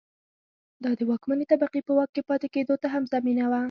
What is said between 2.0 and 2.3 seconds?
کې